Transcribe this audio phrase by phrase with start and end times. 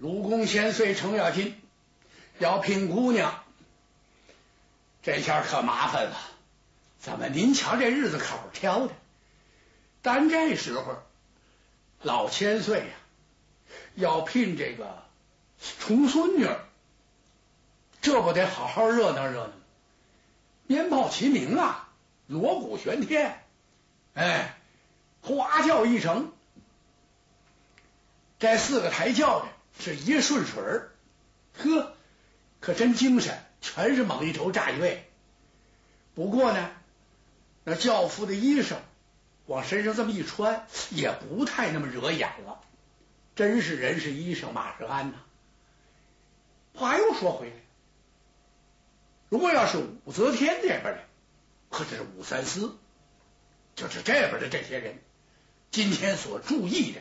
[0.00, 1.60] 鲁公千岁程咬金
[2.38, 3.44] 要聘姑娘，
[5.02, 6.16] 这下可麻烦了。
[6.98, 8.94] 怎么您瞧这日子口挑的？
[10.00, 11.02] 但这时候
[12.00, 12.86] 老千岁呀，
[13.94, 15.02] 要聘这个
[15.80, 16.48] 重孙女，
[18.00, 19.52] 这不得好好热闹热闹？
[20.66, 21.90] 鞭炮齐鸣啊，
[22.26, 23.44] 锣鼓喧天，
[24.14, 24.56] 哎，
[25.20, 26.32] 花轿一程，
[28.38, 29.46] 这四个抬轿的
[29.80, 30.92] 是一顺水儿，
[31.56, 31.94] 呵，
[32.60, 35.10] 可真精神，全是猛一头炸一位。
[36.14, 36.70] 不过呢，
[37.64, 38.76] 那轿夫的衣裳
[39.46, 42.60] 往身上这么一穿，也不太那么惹眼了。
[43.34, 45.18] 真是人是衣裳，马是鞍呐。
[46.74, 47.56] 话又说回来。
[49.28, 51.04] 如果要是武则天这边的，
[51.70, 52.76] 或者是武三思，
[53.76, 54.98] 就是这边的这些人，
[55.70, 57.00] 今天所注意的，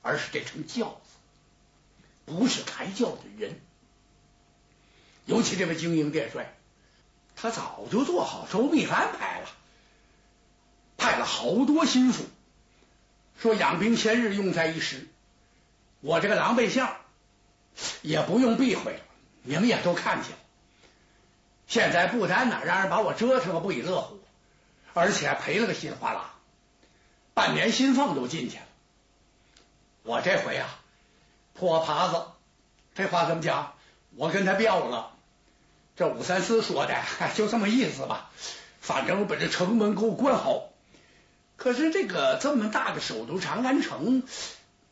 [0.00, 1.01] 而是这乘轿子，
[2.32, 3.60] 不是抬轿的人。
[5.24, 6.54] 尤其这位精英殿帅，
[7.36, 9.48] 他早就做好周密安排了，
[10.96, 12.24] 派了好多心腹，
[13.38, 15.08] 说养兵千日，用在一时。
[16.00, 16.96] 我这个狼狈相
[18.02, 19.00] 也不用避讳了，
[19.42, 20.38] 你们也都看见了。
[21.68, 24.20] 现在不单哪，让人把我折腾个不亦乐乎，
[24.94, 26.34] 而且赔了个稀里哗啦，
[27.32, 28.64] 半年薪俸都进去了。
[30.02, 30.81] 我这回啊，
[31.54, 32.24] 破耙子，
[32.94, 33.74] 这话怎么讲？
[34.16, 35.10] 我跟他飙了。
[35.96, 37.02] 这武三思说的，
[37.34, 38.30] 就这么意思吧。
[38.80, 40.70] 反正我把这城门给我关好。
[41.56, 44.22] 可是这个这么大的首都长安城，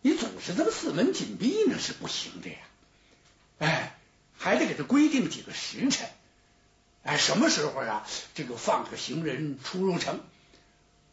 [0.02, 2.56] 你总是这么四门紧闭，那是不行的呀。
[3.58, 3.98] 哎，
[4.38, 6.08] 还得给他规定几个时辰。
[7.02, 8.06] 哎，什么时候啊？
[8.34, 10.20] 这个放个行人出入城，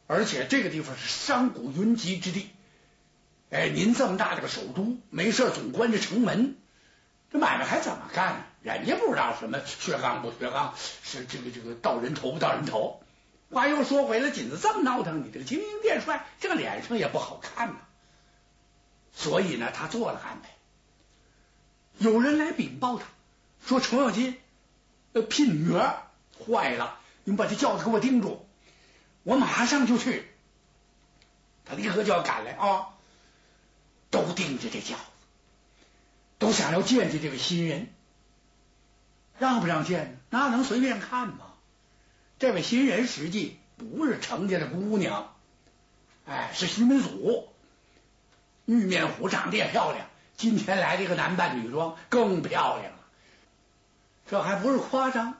[0.06, 2.50] 而且这个地方是商贾云集之地。
[3.50, 6.58] 哎，您这么大的个首都，没事总关着城门，
[7.32, 8.44] 这买卖还怎么干呢？
[8.62, 13.02] 人家不知道什么血杠不血杠，是这个这个到人头不到人头。
[13.50, 17.76] 话又说回来，锦子这么闹腾，你这个精英殿帅这个脸上也不好看呐。
[19.14, 20.50] 所以呢，他做了安排。
[21.98, 23.06] 有人来禀报他，
[23.66, 24.38] 说程咬金。
[25.30, 26.04] 聘女儿
[26.46, 28.46] 坏了，你们把这轿子给我盯住，
[29.24, 30.28] 我马上就去。
[31.66, 32.90] 他立刻就要赶来啊，
[34.10, 35.02] 都盯着这轿子，
[36.40, 37.90] 都想要见见这个新人，
[39.38, 40.20] 让不让见？
[40.30, 41.54] 那能随便看吗？
[42.40, 45.36] 这位新人实际不是程家的姑娘，
[46.26, 47.48] 哎，是徐门祖，
[48.66, 53.00] 玉面虎长得也漂亮，今天来这个男扮女装更漂亮了。
[54.30, 55.38] 这还不是夸张，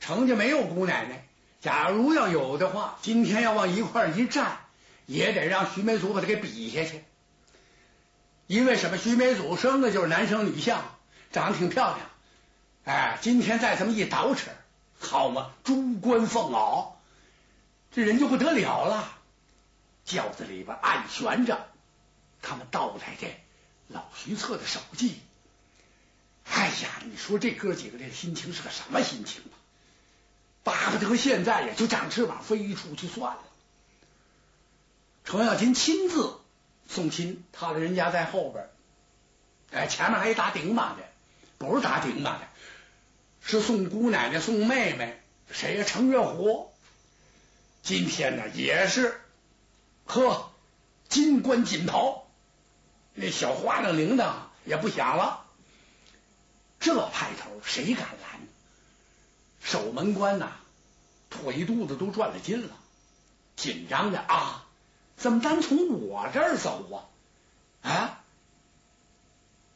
[0.00, 1.24] 程家没有姑奶奶。
[1.60, 4.58] 假如要有的话，今天要往一块一站，
[5.06, 7.02] 也得让徐美祖把他给比下去。
[8.48, 8.96] 因为什么？
[8.96, 10.82] 徐美祖生的就是男生女相，
[11.30, 12.10] 长得挺漂亮。
[12.84, 14.48] 哎，今天再这么一捯饬，
[14.98, 16.92] 好嘛，珠冠凤袄，
[17.92, 19.12] 这人就不得了了。
[20.06, 21.68] 轿子里边暗悬着
[22.40, 23.28] 他们倒来的
[23.86, 25.20] 老徐策的手迹。
[26.50, 29.54] 哎呀，你说这哥几个这心情是个什么心情啊？
[30.64, 33.42] 巴不得现在呀就长翅膀飞出去算了。
[35.26, 36.38] 程咬金亲自
[36.88, 38.68] 送亲，他的人家在后边，
[39.70, 41.02] 哎，前面还一打顶马的，
[41.58, 42.48] 不是打顶马的，
[43.42, 45.84] 是送姑奶奶、送妹妹，谁呀？
[45.84, 46.72] 程月虎。
[47.82, 49.20] 今天呢也是，
[50.06, 50.50] 呵，
[51.08, 52.26] 金冠锦袍，
[53.14, 54.32] 那小花的铃铛
[54.64, 55.44] 也不响了。
[56.80, 58.40] 这派头谁敢拦？
[59.62, 60.52] 守门官呐，
[61.28, 62.76] 腿肚子都转了筋了，
[63.56, 64.67] 紧张的啊！
[65.18, 66.88] 怎么单从我这儿走
[67.82, 67.90] 啊？
[67.90, 68.20] 啊！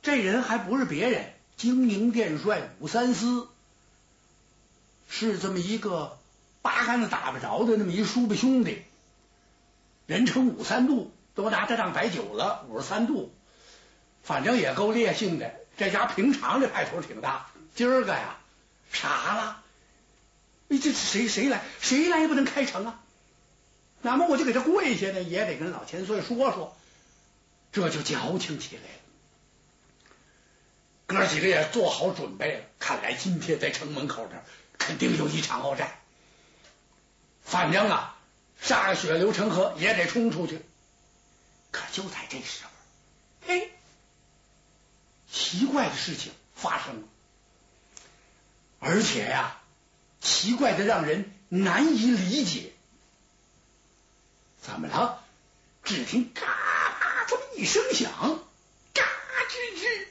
[0.00, 3.48] 这人还不是别人，精明殿帅武三思，
[5.08, 6.18] 是这么一个
[6.62, 8.82] 八竿子打不着的那么一叔伯兄弟，
[10.06, 12.64] 人称武三度，都拿他当白酒了。
[12.68, 13.32] 五十三度，
[14.22, 15.54] 反正也够烈性的。
[15.76, 18.38] 这家平常这派头挺大，今儿个呀
[18.92, 19.62] 傻了，
[20.68, 23.00] 你这谁谁来谁来也不能开城啊！
[24.02, 26.76] 那么我就给他跪下呢，也得跟老千岁说说，
[27.72, 28.88] 这就矫情起来了。
[31.06, 34.34] 哥几个也做好准备了，看来今天在城门口这
[34.78, 35.92] 肯定有一场鏖战。
[37.42, 38.18] 反正啊，
[38.62, 40.60] 歃血流成河也得冲出去。
[41.70, 42.70] 可就在这时候，
[43.46, 43.70] 嘿。
[45.30, 47.08] 奇怪的事情发生了，
[48.80, 49.60] 而且呀，
[50.20, 52.71] 奇怪的让人难以理解。
[54.62, 55.18] 怎么了？
[55.84, 58.12] 只听嘎嘎这么一声响，
[58.94, 59.02] 嘎
[59.50, 60.06] 吱吱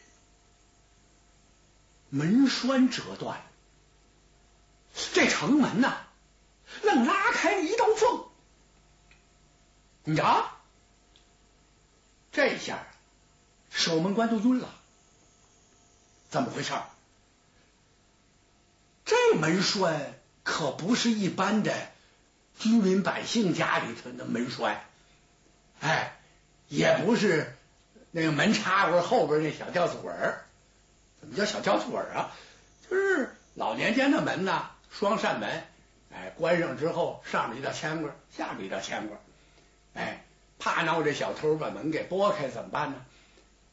[2.10, 3.42] 门栓折断，
[5.14, 6.06] 这城门呐，
[6.82, 8.26] 愣拉开了一道缝。
[10.04, 10.52] 你瞧，
[12.34, 12.86] 这下
[13.70, 14.70] 守门官都晕了，
[16.30, 16.74] 怎么回事？
[19.06, 21.91] 这门栓可不是一般的
[22.62, 24.84] 居民百姓家里头的门栓，
[25.80, 26.14] 哎，
[26.68, 27.58] 也不是
[28.12, 30.46] 那个门插窝后边那小吊子滚儿。
[31.20, 32.32] 怎么叫小吊子滚儿啊？
[32.88, 35.64] 就是老年间的门呐，双扇门，
[36.14, 39.20] 哎，关上之后，上面一道铅棍，下边一道铅棍，
[39.96, 40.24] 哎，
[40.60, 42.98] 怕闹这小偷把门给拨开怎么办呢？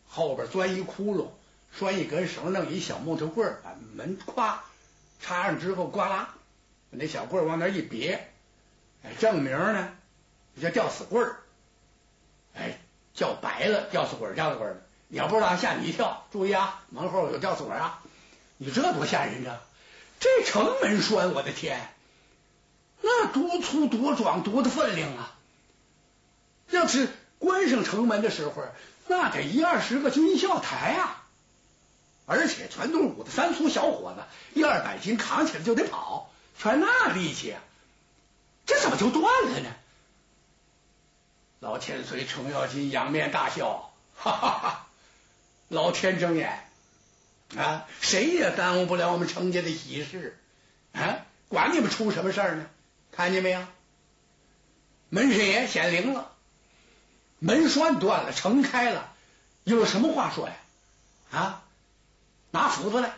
[0.06, 1.28] 后边钻一窟窿，
[1.70, 4.56] 拴一根绳，弄一小木头棍儿，把门咵
[5.20, 6.34] 插上之后，呱啦，
[6.90, 8.32] 把那小棍儿往那一别，
[9.02, 9.90] 哎，正名呢
[10.60, 11.36] 叫吊死棍儿，
[12.54, 12.78] 哎，
[13.14, 14.82] 叫白了吊死棍儿，吊死棍儿。
[15.08, 16.26] 你要不知道，吓你一跳。
[16.32, 18.02] 注意啊，门后有吊死鬼啊！
[18.58, 19.60] 你这多吓人啊！
[20.20, 21.88] 这城门栓，我的天，
[23.00, 25.34] 那多粗多壮多的分量啊！
[26.70, 27.08] 要是
[27.38, 28.64] 关上城门的时候，
[29.06, 31.24] 那得一二十个军校台啊！
[32.26, 34.22] 而且全都是五的三粗小伙子，
[34.58, 37.62] 一二百斤扛起来就得跑，全那力气啊！
[38.68, 39.74] 这怎么就断了呢？
[41.58, 44.86] 老千岁程咬金仰面大笑， 哈哈哈！
[45.68, 46.68] 老天睁眼
[47.56, 47.86] 啊！
[48.00, 50.38] 谁也耽误不了我们程家的喜事
[50.92, 51.26] 啊！
[51.48, 52.66] 管你们出什么事儿呢？
[53.10, 53.66] 看见没有？
[55.08, 56.30] 门神爷显灵了，
[57.38, 59.12] 门栓断了，城开了，
[59.64, 60.54] 有什么话说呀？
[61.30, 61.64] 啊！
[62.50, 63.14] 拿斧子来，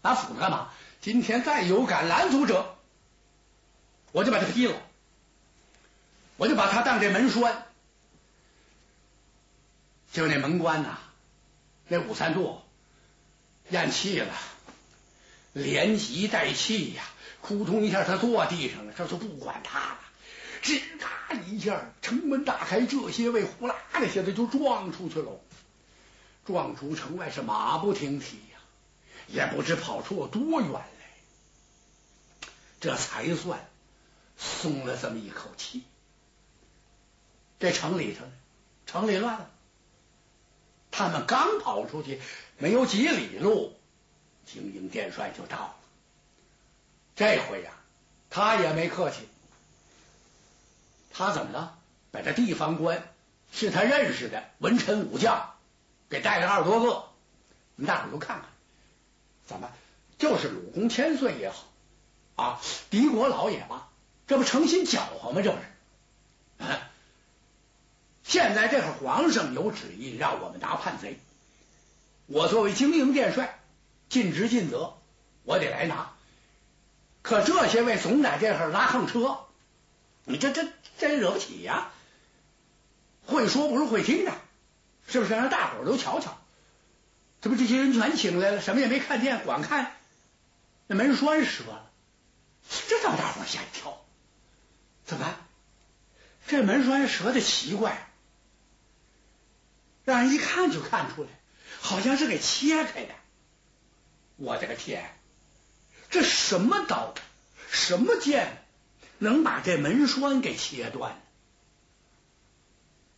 [0.00, 0.70] 拿斧子干嘛？
[1.00, 2.76] 今天再有敢拦阻者，
[4.12, 4.76] 我就把他劈了，
[6.36, 7.66] 我就把他当这门栓。
[10.12, 10.98] 就那门官呐。
[11.92, 12.62] 那武三度
[13.70, 14.32] 咽气了，
[15.52, 17.02] 连急带气呀，
[17.42, 19.98] 扑通一下，他坐地上了，这就不管他了，
[20.62, 25.40] 吱嘎一下，城门大开，这些位呼啦的现在就撞出去了，
[26.46, 28.60] 撞出城外是马不停蹄呀，
[29.26, 30.88] 也不知跑出了多远来，
[32.80, 33.68] 这才算
[34.40, 35.84] 松了这么一口气。
[37.58, 38.24] 这城里头，
[38.86, 39.50] 城里乱了。
[40.90, 42.20] 他们刚跑出去
[42.58, 43.76] 没有几里路，
[44.46, 45.76] 精英殿帅就到了。
[47.14, 47.72] 这回呀，
[48.30, 49.28] 他也没客气。
[51.12, 51.76] 他怎么了？
[52.10, 53.12] 把这地方官
[53.52, 55.54] 是他认识的文臣武将
[56.08, 57.04] 给带了二十多个，
[57.76, 58.48] 你们大伙都看看，
[59.46, 59.70] 怎么
[60.18, 61.64] 就是鲁公千岁也好
[62.36, 63.89] 啊，敌国老也罢，
[64.30, 65.42] 这不诚心搅和吗？
[65.42, 66.64] 这不是？
[68.22, 71.18] 现在这会皇上有旨意让我们拿叛贼，
[72.26, 73.58] 我作为精营殿帅，
[74.08, 74.94] 尽职尽责，
[75.42, 76.12] 我得来拿。
[77.22, 79.46] 可这些位总在这会拉横车，
[80.22, 81.90] 你这这真惹不起呀！
[83.26, 84.30] 会说不如会听的，
[85.08, 85.34] 是不是？
[85.34, 86.38] 让大伙儿都瞧瞧，
[87.40, 89.96] 这不这些人全请来了，什么也没看见，光看
[90.86, 91.90] 那门栓折了，
[92.86, 94.00] 这让大伙儿吓一跳。
[95.10, 95.34] 怎么？
[96.46, 98.06] 这门栓折的奇怪。
[100.04, 101.28] 让人一看就看出来，
[101.80, 103.14] 好像是给切开的。
[104.36, 105.12] 我的个天，
[106.10, 107.12] 这什么刀，
[107.72, 108.64] 什么剑，
[109.18, 111.20] 能把这门栓给切断？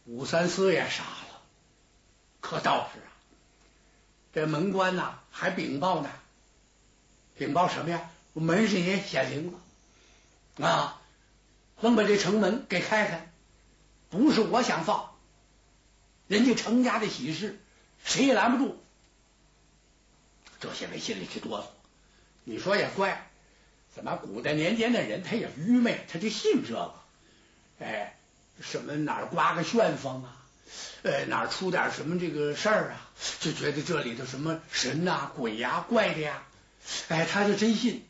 [0.07, 1.43] 武三思也傻了，
[2.41, 3.13] 可倒是啊，
[4.33, 6.11] 这门官呐还禀报呢，
[7.37, 8.11] 禀报什么呀？
[8.33, 11.02] 门神爷显灵了啊，
[11.83, 13.31] 能把这城门给开开，
[14.09, 15.11] 不是我想放。
[16.29, 17.61] 人家程家的喜事，
[18.05, 18.83] 谁也拦不住。
[20.61, 21.65] 这些人心里直哆嗦。
[22.45, 23.31] 你说也怪，
[23.95, 26.95] 怎么古代年间的人他也愚昧，他就信这个。
[27.81, 28.17] 哎，
[28.61, 30.37] 什么哪儿刮个旋风啊？
[31.03, 33.11] 呃，哪儿出点什么这个事儿啊？
[33.41, 36.45] 就觉得这里头什么神呐、鬼呀、怪的呀？
[37.09, 38.07] 哎，他就真信。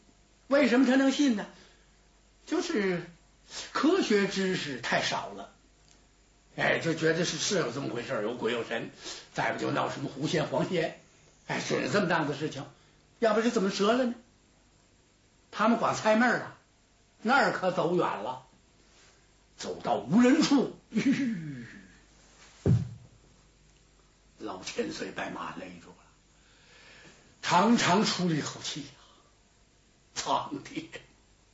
[0.49, 1.47] 为什么他能信呢？
[2.45, 3.11] 就是
[3.73, 5.53] 科学知识太少了。
[6.55, 8.91] 哎，就觉得是是有这么回事有鬼有神，
[9.33, 11.01] 再不就闹什么狐仙黄仙，
[11.47, 12.67] 哎，是这么档子事情，
[13.21, 14.15] 要不是怎么折了呢？
[15.51, 16.57] 他们光猜闷了，
[17.23, 18.47] 那儿可走远了，
[19.57, 20.77] 走到无人处，
[24.39, 25.95] 老千岁把马勒住了，
[27.41, 28.89] 长长出了一口气呀，
[30.15, 30.87] 苍天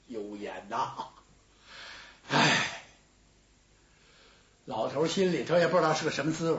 [0.09, 1.09] 有眼呐，
[4.69, 6.59] 老头心里头也不知道是个什么滋味，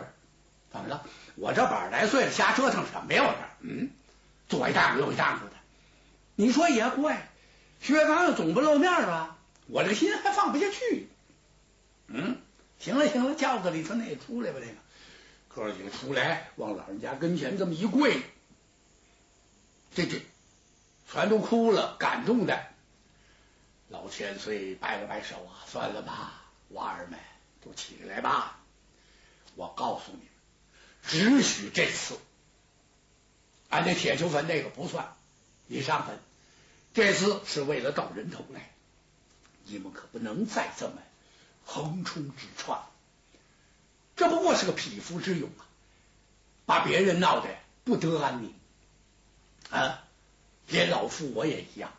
[0.72, 1.06] 怎么了？
[1.36, 3.24] 我这百来岁了，瞎折腾什么呀？
[3.24, 3.92] 我这，嗯，
[4.48, 5.52] 左一档子右一档子的。
[6.34, 7.30] 你说也怪，
[7.80, 9.38] 薛刚又总不露面吧？
[9.68, 11.08] 我这心还放不下去。
[12.08, 12.42] 嗯，
[12.80, 14.74] 行了行了，轿子里头那也出来吧，那个
[15.48, 18.24] 哥几个出来，往老人家跟前这么一跪，
[19.94, 20.20] 这这
[21.12, 22.60] 全都哭了，感动的。
[23.90, 27.20] 老千岁摆了摆手啊，算了吧，娃儿们
[27.64, 28.60] 都起来吧。
[29.56, 30.28] 我告诉你们，
[31.04, 32.18] 只许这次，
[33.70, 35.16] 俺那铁球坟那个不算，
[35.68, 36.20] 你上坟。
[36.94, 38.72] 这次是为了到人头来，
[39.66, 40.94] 你们可不能再这么。
[41.66, 42.90] 横冲直撞，
[44.16, 45.70] 这不过是个匹夫之勇啊！
[46.66, 48.56] 把别人闹得不得安宁
[49.70, 50.04] 啊！
[50.68, 51.94] 连老夫我也一样，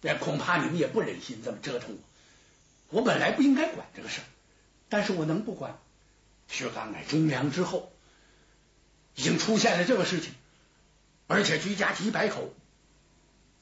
[0.00, 2.98] 也恐怕你们也不忍心这么折腾我。
[2.98, 4.26] 我本来不应该管这个事儿，
[4.88, 5.78] 但是我能不管？
[6.48, 7.92] 薛刚乃忠良之后，
[9.14, 10.32] 已经出现了这个事情，
[11.26, 12.54] 而且居家几百口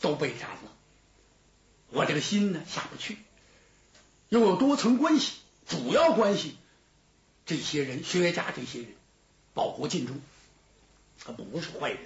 [0.00, 0.72] 都被斩了，
[1.90, 3.18] 我这个心呢下不去。
[4.28, 5.34] 又有多层关系，
[5.66, 6.56] 主要关系，
[7.44, 8.88] 这些人，薛家这些人，
[9.52, 10.20] 保国尽忠，
[11.24, 11.98] 他不是坏人。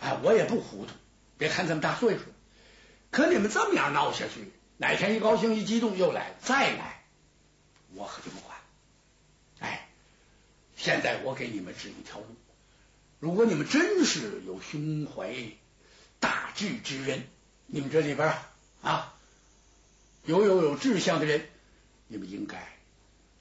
[0.00, 0.92] 哎，我也不糊涂，
[1.38, 2.24] 别看这么大岁数，
[3.10, 6.93] 可你们这么样闹下去，哪天一高兴一激动又来，再来，
[7.94, 8.56] 我可就不管。
[9.60, 9.88] 哎，
[10.76, 12.26] 现在我给你们指一条路，
[13.20, 15.34] 如果你们真是有胸怀
[16.20, 17.26] 大志之人，
[17.66, 18.36] 你们这里边
[18.82, 19.10] 啊。
[20.26, 21.46] 有有有志向的人，
[22.08, 22.66] 你们应该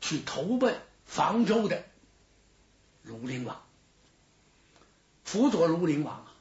[0.01, 1.85] 去投奔房州的
[3.07, 3.63] 庐陵王，
[5.23, 6.35] 辅佐庐陵王啊！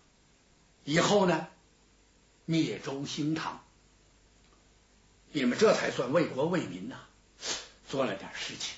[0.83, 1.47] 以后呢，
[2.45, 3.65] 灭周兴唐，
[5.31, 6.97] 你们这才算为国为民呐，
[7.93, 8.75] 做了点事情，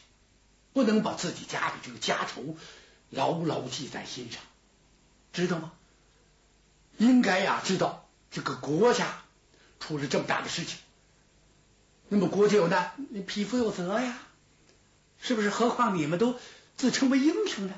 [0.72, 2.56] 不能把自己家的这个家仇
[3.10, 4.42] 牢牢记在心上，
[5.32, 5.70] 知道吗？
[6.98, 9.22] 应该呀，知道这个国家
[9.78, 10.80] 出了这么大的事情。
[12.08, 14.18] 那么国家有难，匹夫有责呀，
[15.20, 15.48] 是不是？
[15.48, 16.36] 何况你们都
[16.76, 17.74] 自称为英雄呢？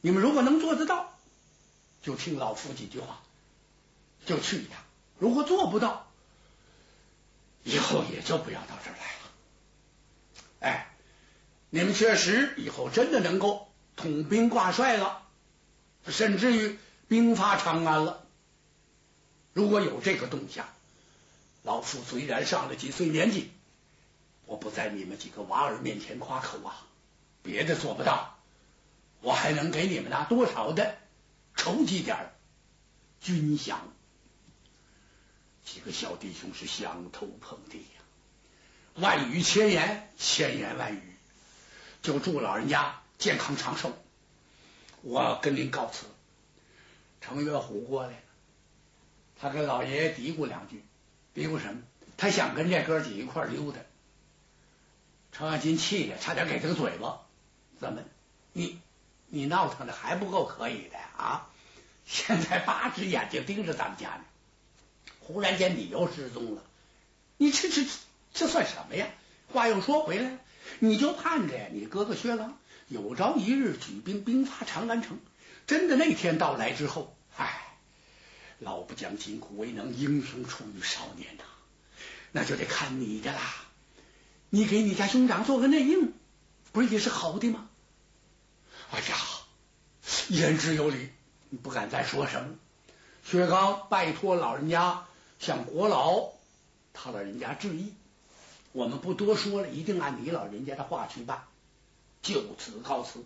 [0.00, 1.12] 你们如果能做得到，
[2.02, 3.20] 就听老夫几句话，
[4.24, 4.78] 就去一趟；
[5.18, 6.10] 如果做不到，
[7.64, 9.25] 以后也就不要到这儿来了。
[10.60, 10.90] 哎，
[11.70, 15.22] 你们确实以后真的能够统兵挂帅了，
[16.08, 18.26] 甚至于兵发长安了。
[19.52, 20.66] 如果有这个动向。
[21.62, 23.50] 老夫虽然上了几岁年纪，
[24.44, 26.86] 我不在你们几个娃儿面前夸口啊，
[27.42, 28.38] 别的做不到，
[29.20, 30.96] 我还能给你们拿多少的
[31.56, 32.30] 筹集点
[33.20, 33.78] 军饷。
[35.64, 37.84] 几个小弟兄是相头碰地，
[38.96, 41.02] 万语千言，千言万语，
[42.02, 43.92] 就祝老人家健康长寿。
[45.02, 46.06] 我跟您告辞。
[47.20, 48.16] 程月虎过来了，
[49.38, 50.82] 他跟老爷爷嘀咕两句。
[51.34, 51.82] 嘀咕什么？
[52.16, 53.80] 他想跟这哥几一块溜达。
[55.32, 57.20] 程咬金气的差点给他个嘴巴。
[57.78, 58.02] 怎么？
[58.52, 58.80] 你
[59.28, 61.50] 你闹腾的还不够可以的啊？
[62.06, 64.24] 现在八只眼睛盯着咱们家呢。
[65.20, 66.62] 忽然间你又失踪了，
[67.36, 67.84] 你这这
[68.36, 69.08] 这算什么呀？
[69.52, 70.38] 话又说回来，
[70.78, 75.18] 你就盼着呀，你哥哥薛刚有朝一日举兵兵发长安城。
[75.66, 77.62] 真的那天到来之后，唉。
[78.58, 81.44] 老不将金苦未能，英雄出于少年呐，
[82.32, 83.40] 那就得看你的啦。
[84.50, 86.12] 你给你家兄长做个内应，
[86.72, 87.68] 不是也是好的吗？
[88.90, 89.16] 哎呀，
[90.28, 91.10] 言之有理，
[91.50, 92.54] 你不敢再说什么。
[93.24, 95.04] 薛刚拜托老人家
[95.38, 96.32] 向国老
[96.94, 97.92] 他老人家致意，
[98.76, 101.44] 我们不多说了，一定按你老人家的话去办。
[102.20, 103.24] 就此告辞。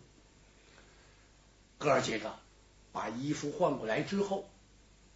[1.76, 2.38] 哥儿几个
[2.92, 4.48] 把衣服换过来之后。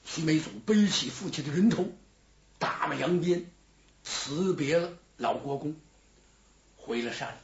[0.05, 1.87] 徐梅祖背起父亲的人头，
[2.59, 3.49] 打马扬鞭，
[4.03, 5.77] 辞别了老国公，
[6.77, 7.39] 回了山。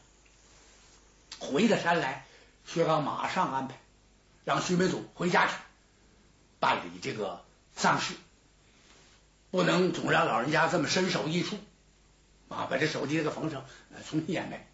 [1.39, 2.27] 回了山来，
[2.67, 3.81] 薛刚马上安排，
[4.45, 5.55] 让徐梅祖回家去
[6.59, 7.45] 办理这个
[7.77, 8.15] 丧事，
[9.53, 11.57] 不能总让老人家这么身首异处
[12.51, 12.67] 啊！
[12.69, 13.65] 把这手机这个缝上，
[14.07, 14.67] 重新演呗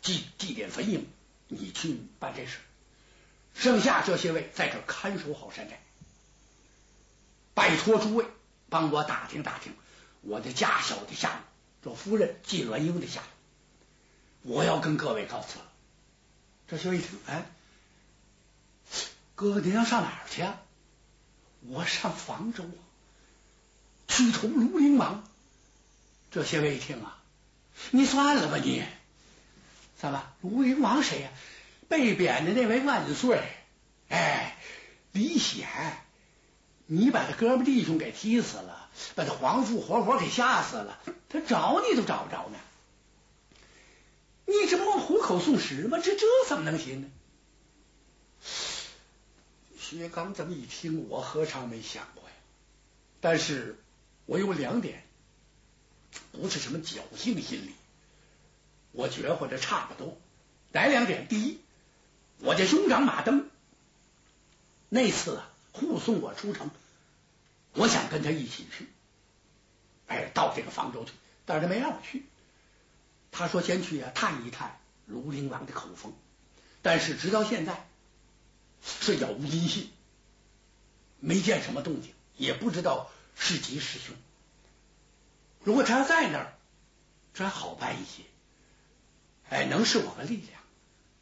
[0.00, 1.04] 祭祭奠坟茔，
[1.48, 2.58] 你去办这事，
[3.54, 5.78] 剩下这些位在这看守好山寨。
[7.54, 8.24] 拜托诸位
[8.70, 9.74] 帮我打听打听
[10.22, 11.42] 我的家小的下
[11.82, 14.54] 落，这夫人季鸾英的下落。
[14.54, 15.66] 我要跟各位告辞了。
[16.68, 17.44] 这薛一听，哎，
[19.34, 20.42] 哥哥您要上哪儿去？
[20.42, 20.62] 啊？
[21.66, 22.80] 我上房州啊，
[24.08, 25.28] 去投庐陵王。
[26.32, 27.22] 这些位一听啊，
[27.92, 28.82] 你算了吧你，
[29.96, 31.30] 怎么卢云王谁呀？
[31.88, 33.40] 被贬的那位万岁，
[34.08, 34.56] 哎。
[35.14, 35.68] 李显，
[36.86, 40.98] 你把他哥们弟兄给踢死了，把他皇父活活给吓死了，
[41.28, 42.58] 他找你都找不着呢。
[44.46, 45.98] 你这不往虎口送食吗？
[46.02, 47.10] 这这怎么能行呢？
[49.78, 52.34] 薛刚这么一听，我何尝没想过呀？
[53.20, 53.78] 但是
[54.24, 55.04] 我有两点，
[56.32, 57.74] 不是什么侥幸心理，
[58.92, 60.18] 我觉得这差不多。
[60.72, 61.28] 哪两点？
[61.28, 61.60] 第一，
[62.38, 63.50] 我这兄长马登
[64.88, 66.70] 那次啊护送我出城，
[67.74, 68.88] 我想跟他一起去，
[70.06, 71.12] 哎，到这个方舟去，
[71.44, 72.24] 但是他没让我去。
[73.30, 74.78] 他说先去啊探一探
[75.10, 76.12] 庐陵王的口风，
[76.82, 77.86] 但是直到现在
[78.82, 79.90] 是杳无音信，
[81.20, 84.14] 没见什么动静，也不知道是吉是凶。
[85.64, 86.52] 如果他要在那儿，
[87.34, 88.22] 这还好办一些，
[89.48, 90.60] 哎，能是我的力量。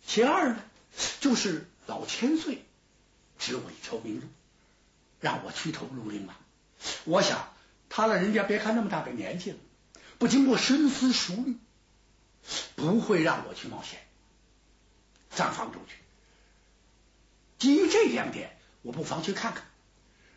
[0.06, 0.62] 其二呢，
[1.20, 2.64] 就是老千岁
[3.38, 4.26] 指我一条明路，
[5.20, 6.36] 让我去投庐陵王。
[7.04, 7.52] 我想
[7.88, 9.58] 他老人家别看那么大个年纪了，
[10.18, 11.56] 不经过深思熟虑。
[12.74, 14.00] 不会让我去冒险
[15.30, 15.96] 上方舟去。
[17.58, 19.62] 基于这两点，我不妨去看看。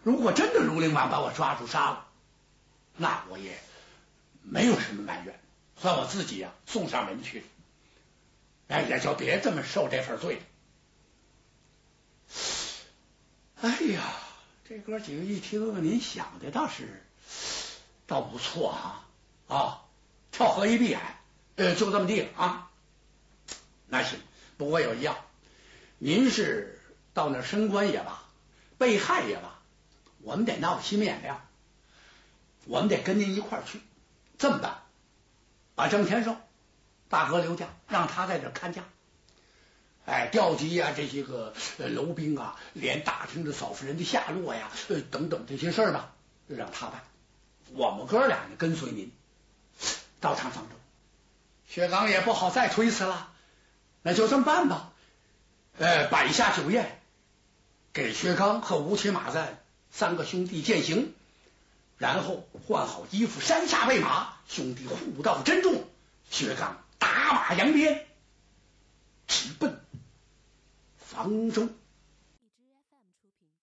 [0.04, 2.08] 如果真的庐陵王把我抓住杀了，
[2.98, 3.58] 那我也
[4.44, 5.40] 没有什么埋怨，
[5.78, 7.44] 算我自己呀送上门去。
[8.68, 10.42] 哎，也就别这么受这份罪了。
[13.62, 14.14] 哎呀，
[14.68, 17.04] 这哥几个一听，您想的倒是
[18.08, 19.08] 倒不错啊
[19.48, 19.86] 啊，
[20.32, 21.00] 跳河一闭眼。
[21.56, 22.72] 呃，就这么地了啊。
[23.88, 24.20] 那行，
[24.58, 25.16] 不过有一样，
[26.00, 26.82] 您是
[27.14, 28.24] 到那升官也罢，
[28.78, 29.60] 被害也罢，
[30.22, 31.46] 我们得闹心眼亮，
[32.66, 33.80] 我们得跟您一块儿去。
[34.44, 34.82] 这么办？
[35.74, 36.36] 把郑天寿
[37.08, 38.84] 大哥留下，让他在这看家。
[40.06, 46.12] 哎，调集呀，这些个楼兵啊，连打听着嫂夫人的下落呀，呃，等等这些事儿吧，
[46.48, 47.02] 让他办。
[47.72, 49.14] 我们哥俩呢，跟随您
[50.20, 50.76] 到长方舟。
[51.70, 53.32] 薛刚也不好再推辞了，
[54.02, 54.92] 那就这么办吧。
[55.78, 57.00] 呃，摆下酒宴，
[57.94, 61.16] 给薛刚和吴起、马赞三个兄弟践行，
[62.04, 65.86] 然后换好衣服，山下备马，兄弟互道珍重。
[66.30, 68.06] 薛刚打马扬鞭，
[69.26, 69.80] 直奔
[70.98, 71.70] 方舟。